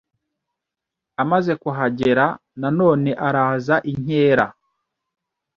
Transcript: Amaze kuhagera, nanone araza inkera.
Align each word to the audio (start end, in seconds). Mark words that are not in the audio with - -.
Amaze 1.23 1.51
kuhagera, 1.61 2.25
nanone 2.61 3.11
araza 3.27 3.75
inkera. 3.91 4.47